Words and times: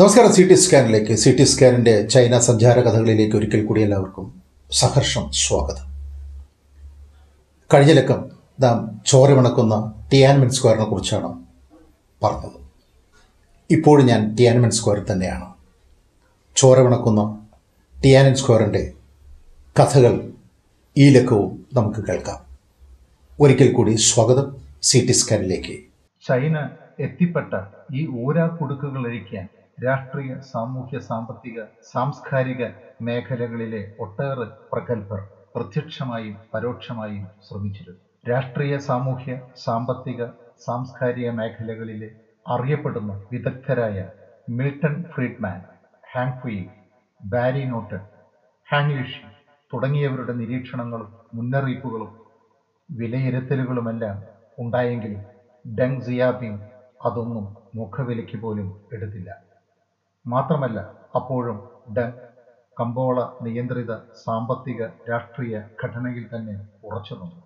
നമസ്കാരം. 0.00 0.32
C 0.32 0.42
T 0.48 0.54
സ്കാനിലേക്ക്. 0.54 1.14
C 1.14 1.30
T 1.38 1.44
സ്കാനിന്റെ 1.44 2.06
ചൈന 2.06 2.38
സഞ്ചാര 2.38 2.80
കഥകളിലേക്ക് 2.80 3.36
ഒരിക്കൽ 3.36 3.66
കൂടി 3.66 3.80
എല്ലാവർക്കും 3.82 4.42
സഹർഷം 4.72 5.30
സ്വാഗതം. 5.32 5.84
കഴിഞ്ഞ 7.74 7.92
ലക്കം 7.92 8.30
നാം 8.60 9.00
ചോരമണക്കുന്ന 9.06 9.94
ടിയാൻമെൻ 10.12 10.50
സ്ക്വയറിനെ 10.50 10.84
കുറിച്ചാണ് 10.84 11.30
പറഞ്ഞത്. 12.22 12.58
ഇപ്പോഴും 13.70 14.06
ഞാൻ 14.06 14.34
ടിയാൻമെൻ 14.34 14.70
സ്ക്വയറിൽ 14.70 15.12
തന്നെയാണ്. 15.12 15.48
ചോരമണക്കുന്ന 16.56 17.46
ടിയാനൻ 18.02 18.34
സ്ക്വയറിന്റെ 18.34 18.92
കഥകൾ 19.80 20.30
ഈ 20.96 21.10
ലക്കവും 21.10 21.66
നമുക്ക് 21.74 22.06
കേൾക്കാം. 22.06 22.40
ഒരിക്കൽ 23.40 23.72
കൂടി 23.72 23.94
സ്വാഗതം 23.94 24.56
സി 24.82 24.98
ടി 24.98 25.12
സ്കാനിലേക്ക്. 25.12 25.76
ചൈന 26.28 26.68
എത്തിപ്പെട്ട 27.00 27.54
ഈ 27.94 28.06
ഊരാക്കുടുക്കുകളഴിക്കാൻ 28.06 29.48
രാഷ്ട്രീയ 29.78 30.36
സാമൂഹ്യ 30.52 30.98
സാമ്പത്തിക 31.08 31.58
സാംസ്കാരിക 31.92 32.62
മേഖലകളിലെ 33.00 33.80
ഒട്ടേറെ 33.98 34.46
പ്രഗത്ഭർ 34.72 35.20
പ്രത്യക്ഷമായും 35.54 36.36
പരോക്ഷമായും 36.54 37.24
ശ്രമിച്ചിരുന്നു. 37.40 38.00
രാഷ്ട്രീയ 38.24 38.74
സാമൂഹ്യ 38.88 39.32
സാമ്പത്തിക 39.64 40.20
സാംസ്കാരിക 40.60 41.28
മേഖലകളിലെ 41.30 42.08
അറിയപ്പെടുന്ന 42.46 43.12
വിദഗ്ധരായ 43.30 43.98
മിൽട്ടൺ 44.48 45.04
ഫ്രീഡ്മാൻ 45.12 45.60
ഹാങ് 46.04 46.36
ഫുയി 46.40 46.62
ബാരി 47.20 47.64
നോട്ടൺ 47.64 48.02
ഹാങ്ലിഷി 48.68 49.26
തുടങ്ങിയവരുടെ 49.70 50.32
നിരീക്ഷണങ്ങളും 50.32 51.08
മുന്നറിയിപ്പുകളും 51.32 52.10
വിലയിരുത്തലുകളുമെല്ലാം 52.88 54.16
ഉണ്ടായെങ്കിലും 54.58 55.22
ഡെങ് 55.64 56.00
സിയാബിങ് 56.00 56.60
അതൊന്നും 57.00 57.46
മുഖവിലയ്ക്ക് 57.74 58.36
പോലും 58.36 58.68
എടുത്തില്ല. 58.90 59.30
മാത്രമല്ല 60.26 60.78
അപ്പോഴും 61.14 61.58
ഡൻ 61.96 62.10
കമ്പോള 62.76 63.18
നിയന്ത്രിത 63.40 63.92
സാമ്പത്തിക 64.24 64.80
രാഷ്ട്രീയ 65.10 65.56
ഘടനയിൽ 65.82 66.24
തന്നെ 66.28 66.54
ഉറച്ചു 66.82 67.14
നിന്നു. 67.14 67.42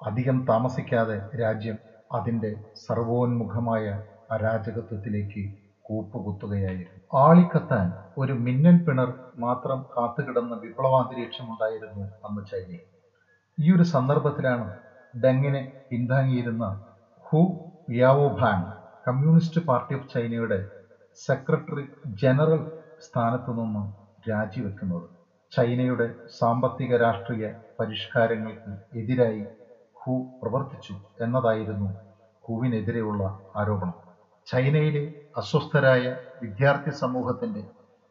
അധികം 0.00 0.38
താമസിക്കാതെ 0.50 1.18
രാജ്യം 1.42 1.76
അതിന്റെ 2.10 2.50
സർവോന്മുഖമായ 2.86 3.84
അരാജകത്വത്തിലേക്ക് 4.30 5.42
കൂപ്പുകുത്തുകയായിരുന്നു. 5.84 7.00
ആളിക്കത്താൻ 7.24 7.86
ഒരു 8.16 8.34
മിന്നൽ 8.46 8.76
പിണർ 8.86 9.10
മാത്രം 9.38 9.78
കാത്തുകിടന്ന 9.96 10.54
വിപ്ലവാന്തരീക്ഷമുണ്ടായിരുന്നു 10.54 12.04
അന്ന് 12.26 12.42
ചൈനയിൽ. 12.50 12.84
ഈ 13.58 13.66
ഒരു 13.70 13.82
സന്ദർഭത്തിലാണ് 13.94 14.66
ഡെങ്ങിനെ 15.14 15.62
പിന്താങ്ങിയിരുന്ന 15.90 16.64
ഹു 17.24 17.40
യാവോഭാങ് 17.96 18.68
കമ്മ്യൂണിസ്റ്റ് 19.06 19.60
പാർട്ടി 19.68 19.94
ഓഫ് 19.94 20.08
ചൈനയുടെ 20.08 20.58
സെക്രട്ടറി 21.16 21.84
ജനറൽ 22.22 22.62
സ്ഥാനത്തു 22.98 23.52
നിന്ന് 23.52 23.82
രാജിവെക്കുന്നത് 24.30 25.06
ചൈനയുടെ 25.52 26.06
സാമ്പത്തിക 26.40 26.96
രാഷ്ട്രീയ 26.96 27.48
പരിഷ്കാരങ്ങൾക്ക് 27.80 28.98
എതിരായി 28.98 29.44
ഹു 29.96 30.38
പ്രവർത്തിച്ചു 30.42 30.94
എന്നതായിരുന്നു 31.20 31.90
ഹുവിനെതിരെയുള്ള 32.44 33.22
ആരോപണം. 33.56 33.94
ചൈനയിലെ 34.46 35.04
അസ്വസ്ഥരായ 35.36 36.16
വിദ്യാർത്ഥി 36.42 36.90
സമൂഹത്തിന്റെ 36.90 37.62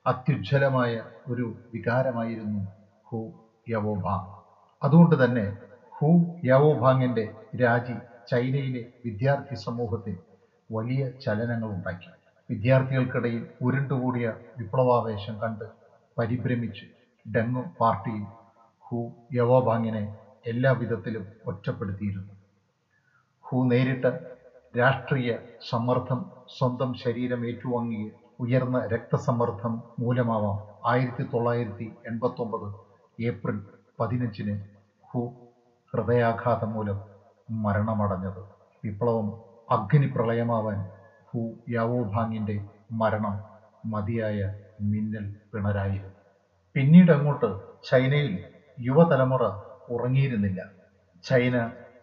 അത്യുജ്വലമായ 0.06 0.94
ഒരു 1.28 1.56
വികാരമായിരുന്നു 1.74 2.62
ഹു 3.08 3.20
യവോഭാങ്. 3.70 4.30
അതുകൊണ്ട് 4.84 5.26
തന്നെ 5.26 5.46
ഹു 5.94 6.10
യവോഭാങ്ങിന്റെ 6.46 7.26
രാജി 7.62 7.96
ചൈനയിലെ 8.28 8.92
വിദ്യാർത്ഥി 9.06 9.56
സമൂഹത്തിൽ 9.56 10.16
വലിയ 10.70 11.12
ചലനങ്ങൾ 11.26 11.70
ഉണ്ടാക്കി 11.70 12.10
വിദ്യാർത്ഥികൾക്കിടയിൽ 12.54 13.44
ഉരുണ്ടുകൂടിയ 13.62 14.26
വിപ്ലവാവേശം 14.58 15.36
കണ്ട് 15.44 15.66
പരിഭ്രമിച്ച് 16.18 16.86
ഡെങ് 17.26 17.64
പാർട്ടിയും 17.80 18.26
ഹു 18.86 19.00
യവോബാങ്ങിനെ 19.34 20.02
എല്ലാ 20.46 20.72
വിധത്തിലും 20.82 21.24
ഒറ്റപ്പെടുത്തിയിരുന്നു. 21.50 22.34
ഹു 23.46 23.58
നേരിട്ട 23.72 24.06
രാഷ്ട്രീയ 24.74 25.32
സമ്മർദ്ദം 25.70 26.20
സ്വന്തം 26.58 26.94
ശരീരം 27.04 27.42
ഏറ്റുവാങ്ങിയ 27.50 28.06
ഉയർന്ന 28.40 28.78
രക്തസമ്മർദ്ദം 28.94 29.74
മൂലമാവാം 30.00 30.58
ആയിരത്തി 30.92 31.24
തൊള്ളായിരത്തി 31.24 31.88
എൺപത്തി 32.10 32.42
ഒമ്പത് 32.42 32.68
ഏപ്രിൽ 33.20 33.58
പതിനഞ്ചിന് 34.00 34.56
ഹു 35.04 35.22
ഹൃദയാഘാതം 35.94 36.72
മൂലം 36.76 37.00
മരണമടഞ്ഞത്. 37.66 38.42
വിപ്ലവം 38.84 39.28
അഗ്നിപ്രളയമാവാൻ 39.68 40.80
ഹു 41.34 41.42
യാവോഭാങ്ങിന്റെ 41.70 42.56
മരണം 42.92 43.36
മതിയായ 43.84 44.40
മിന്നൽ 44.82 45.26
പിണരായിരുന്നു 45.52 46.20
പിന്നീട് 46.76 47.12
അങ്ങോട്ട് 47.12 47.50
ചൈനയിൽ 47.90 48.34
യുവതലമുറ 48.78 49.44
ഉറങ്ങിയിരുന്നില്ല. 49.90 50.60
ചൈന 51.24 51.56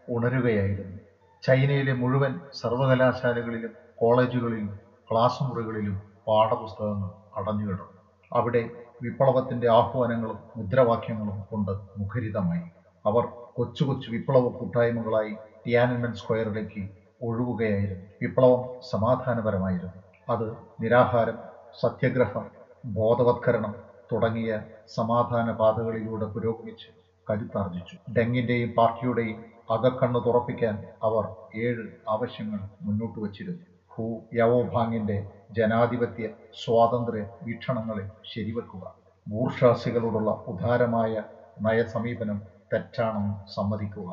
ഉണരുകയായിരുന്നു. 0.08 0.98
ചൈനയിലെ 1.42 1.92
മുഴുവൻ 1.92 2.32
സർവകലാശാലകളിലും 2.52 3.72
കോളേജുകളിലും 3.98 4.70
ക്ലാസ് 5.10 5.42
മുറികളിലും 5.42 5.96
പാഠപുസ്തകങ്ങൾ 6.26 7.08
അടഞ്ഞുകിടന്നു. 7.36 7.96
അവിടെ 8.32 8.62
വിപ്ലവത്തിന്റെ 9.02 9.69
ആഹ്വാനങ്ങളും 9.70 10.38
മുദ്രാവാക്യങ്ങളും 10.56 11.40
കൊണ്ട് 11.50 11.72
മുഖരിതമായി. 11.96 12.66
അവർ 13.04 13.24
കൊച്ചു 13.56 13.84
കൊച്ചു 13.84 14.10
വിപ്ലവ 14.10 14.48
കൂട്ടായ്മകളായി 14.58 15.32
ടിയാനൻമെൻ 15.66 16.12
സ്ക്വയറിലേക്ക് 16.12 16.82
ഒഴുകുകയായിരുന്നു. 17.20 18.06
വിപ്ലവം 18.20 18.60
സമാധാനപരമായിരുന്നു. 18.92 19.98
അത് 20.28 20.47
നിരാഹാരം 20.82 21.36
സത്യഗ്രഹം 21.78 22.44
ബോധവത്കരണം 22.84 23.72
തുടങ്ങിയ 24.10 24.50
സമാധാന 24.88 25.50
പാതകളിലൂടെ 25.53 26.26
പുരോഗമിച്ച് 26.34 26.88
കരുത്താർജിച്ചു. 27.26 27.97
ഡെങ്ങിന്റെയും 28.16 28.70
പാർട്ടിയുടെയും 28.78 29.38
അകക്കണ്ണ് 29.69 30.20
തുറപ്പിക്കാൻ 30.25 30.75
അവർ 31.03 31.25
ഏഴ് 31.64 31.84
ആവശ്യങ്ങൾ 32.08 32.60
മുന്നോട്ട് 32.81 33.19
വച്ചിരുന്നു. 33.25 33.62
ഹു 33.91 34.04
യവോഭാങ്ങിന്റെ 34.34 35.16
ജനാധിപത്യ 35.50 36.25
സ്വാതന്ത്ര്യ 36.54 37.22
വീക്ഷണങ്ങളെ 37.42 38.04
ശരിവെക്കുക 38.25 38.84
ബൂർഷാസികളോടുള്ള 39.26 40.31
ഉദാരമായ 40.47 41.12
നയസമീപനം 41.56 42.38
തെറ്റാണെന്ന് 42.70 43.34
സമ്മതിക്കുക 43.48 44.10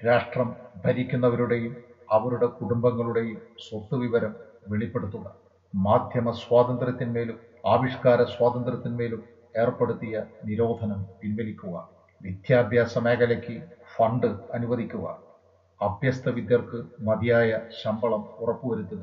രാഷ്ട്രം 0.00 0.48
ഭരിക്കുന്നവരുടെയും 0.84 1.72
അവരുടെ 2.14 2.48
കുടുംബങ്ങളുടെയും 2.58 3.38
സ്വത്ത് 3.58 3.96
വിവരം 4.02 4.32
വെളിപ്പെടുത്തുക. 4.66 5.26
മാധ്യമ 5.74 6.30
സ്വാതന്ത്ര്യത്തിന്മേലും 6.42 7.38
ആവിഷ്കാര 7.64 8.22
സ്വാതന്ത്ര്യത്തിന്മേലും 8.34 9.20
ഏർപ്പെടുത്തിയ 9.54 10.14
നിരോധനം 10.44 11.00
പിൻവലിക്കുക. 11.20 11.74
വിദ്യാഭ്യാസ 12.20 12.98
മേഖലയ്ക്ക് 12.98 13.56
ഫണ്ട് 13.94 14.28
അനുവദിക്കുക. 14.54 15.06
അഭ്യസ്ത 15.80 16.28
വിദ്യർക്ക് 16.30 16.78
മതിയായ 17.00 17.50
ശമ്പളം 17.80 18.22
ഉറപ്പുവരുത്തുക. 18.38 19.02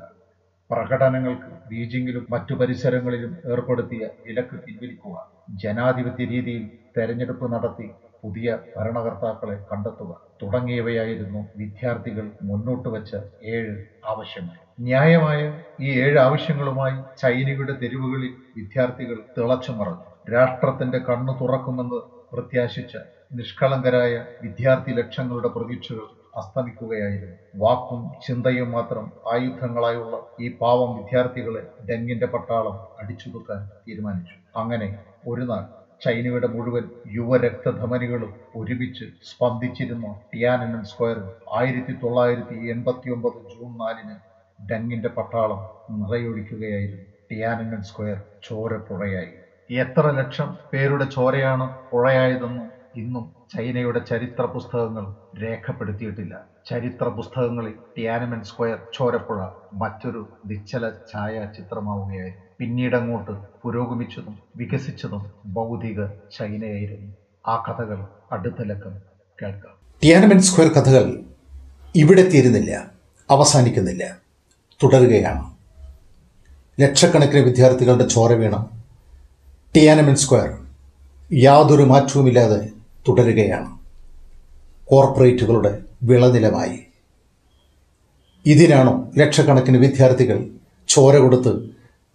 പ്രകടനങ്ങൾക്ക് 0.70 1.50
ബീജിംഗിലും 1.70 2.24
മറ്റു 2.30 2.54
പരിസരങ്ങളിലും 2.54 3.32
ഏർപ്പെടുത്തിയ 3.52 4.02
വിലക്ക് 4.26 4.56
പിൻവലിക്കുക. 4.66 5.16
ജനാധിപത്യ 5.62 6.24
രീതിയിൽ 6.26 6.64
തെരഞ്ഞെടുപ്പ് 6.96 7.46
നടത്തി 7.54 7.88
പുതിയ 8.22 8.58
ഭരണകർത്താക്കളെ 8.76 9.56
കണ്ടെത്തുക 9.72 10.12
തുടങ്ങിയവയായിരുന്നു 10.42 11.48
വിദ്യാർത്ഥികൾ 11.56 12.30
മുന്നോട്ട് 12.42 12.88
വച്ച 12.88 13.16
ഏഴ് 13.44 13.74
ആവശ്യങ്ങൾ. 14.04 14.56
ന്യായമായ 14.80 15.40
ഈ 15.80 16.00
ഏഴ് 16.00 16.18
ആവശ്യങ്ങളുമായി 16.18 16.96
ചൈനയുടെ 17.22 17.72
തെരുവുകളിൽ 17.72 18.32
വിദ്യാർത്ഥികൾ 18.56 19.18
തിളച്ചു 19.38 19.72
മറഞ്ഞു. 19.72 20.32
രാഷ്ട്രത്തിന്റെ 20.34 20.98
കണ്ണു 20.98 21.32
തുറക്കുമെന്ന് 21.40 22.00
പ്രത്യാശിച്ച 22.32 22.96
നിഷ്കളങ്കരായ 23.32 24.24
വിദ്യാർത്ഥി 24.42 24.92
ലക്ഷങ്ങളുടെ 24.92 25.48
പ്രതീക്ഷകൾ 25.48 26.06
അസ്തമിക്കുകയായിരുന്നു. 26.36 27.36
വാക്കും 27.56 28.10
ചിന്തയും 28.26 28.72
മാത്രം 28.72 29.12
ആയുധങ്ങളായുള്ള 29.32 30.16
ഈ 30.40 30.56
പാവം 30.56 30.96
വിദ്യാർത്ഥികളെ 30.96 31.62
ഡെങ്ങിന്റെ 31.90 32.26
പട്ടാളം 32.26 32.76
അടിച്ചുതുക്കാൻ 33.00 33.70
തീരുമാനിച്ചു. 33.88 34.34
അങ്ങനെ 34.56 34.88
ഒരു 35.26 35.40
നാൾ 35.40 35.81
ചൈനയുടെ 36.02 36.46
മുഴുവൻ 36.46 36.84
യുവരക്തധമനികളും 37.06 38.36
ഒരുമിച്ച് 38.54 39.04
സ്പന്ദിച്ചിരുന്ന 39.20 40.18
ടിയാനനൻ 40.32 40.82
സ്ക്വയറിൽ 40.82 41.26
ആയിരത്തി 41.52 41.92
തൊള്ളായിരത്തി 42.02 42.68
എൺപത്തി 42.68 43.10
ഒമ്പത് 43.10 43.38
ജൂൺ 43.52 43.76
നാലിന് 43.76 44.16
ഡങ്ങിന്റെ 44.58 45.08
പട്ടാളം 45.08 45.60
നിറയൊഴിക്കുകയായിരുന്നു. 45.92 47.06
ടിയാനനൻ 47.30 47.82
സ്ക്വയർ 47.82 48.18
ചോരപ്പുഴയായി. 48.42 49.32
എത്ര 49.70 50.10
ലക്ഷം 50.10 50.56
പേരുടെ 50.72 51.04
ചോരയാണ് 51.04 51.66
പുഴയായതെന്നും 51.90 52.66
ഇന്നും 52.96 53.30
ചൈനയുടെ 53.56 53.98
ചരിത്ര 53.98 54.42
പുസ്തകങ്ങൾ 54.42 55.14
രേഖപ്പെടുത്തിയിട്ടില്ല. 55.42 56.40
ചരിത്ര 56.70 57.04
പുസ്തകങ്ങളിൽ 57.04 57.74
ടിയാനമൻ 57.96 58.42
സ്ക്വയർ 58.42 58.78
ചോരപ്പുഴ 58.98 59.46
മറ്റൊരു 59.72 60.28
നിശ്ചല 60.46 60.88
ഛായാചിത്രമാവുകയായിരുന്നു. 60.88 62.44
പിന്നീട് 62.58 62.96
അങ്ങോട്ട് 62.96 63.30
പുരോഗമിച്ചതും 63.62 64.38
വികസിച്ചതും 64.56 65.32
ഭൗതിക 65.46 66.06
ചൈനയായിരുന്നു. 66.06 67.12
ആ 67.46 67.64
കഥകൾ 67.68 68.06
അടുത്ത 68.32 68.62
ലക്കം 68.62 68.94
കേൾക്കാം. 69.42 69.74
ടിയാനമൻ 70.02 70.40
സ്ക്വയർ 70.40 70.72
കഥകൾ 70.72 71.20
ഇവിടെ 71.96 72.28
തീരുന്നില്ല 72.28 72.90
അവസാനിക്കുന്നില്ല 73.30 74.18
തുടരുകയാണ്. 74.82 75.52
ലക്ഷക്കണക്കിന് 76.80 77.40
വിദ്യാർത്ഥികളുടെ 77.40 78.06
ചോര 78.08 78.32
വീണം 78.32 78.70
ടിയാനമൻ 79.76 80.14
സ്ക്വയർ 80.14 80.58
യാതൊരു 81.32 81.82
മാറ്റവുമില്ലാതെ 81.82 82.68
തുടരുകയാണ്. 83.08 83.78
കോർപ്പറേറ്റുകളുടെ 84.84 85.84
വിളനിലമായി. 86.02 86.80
ഇതിനാണോ 88.46 89.10
ലക്ഷക്കണക്കിന് 89.18 89.78
വിദ്യാർത്ഥികൾ 89.78 90.50
ചോര 90.88 91.16
കൊടുത്ത് 91.16 91.70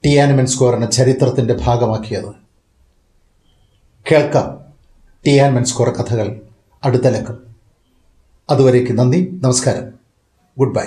ടിയാനമെൻ 0.06 0.46
സ്ക്വയറിനെ 0.46 0.90
ചരിത്രത്തിന്റെ 0.90 1.58
ഭാഗമാക്കിയത്? 1.62 2.34
കേൾക്കാം 4.12 4.60
ടിയാൻമെൻ 5.26 5.66
സ്ക്വയർ 5.66 5.90
കഥകൾ 5.90 6.42
അടുത്ത 6.84 7.08
ലക്കം. 7.08 7.38
അതുവരേക്ക് 8.50 8.92
നന്ദി 8.92 9.40
നമസ്കാരം. 9.44 9.94
Good 10.58 10.76
bye. 10.76 10.86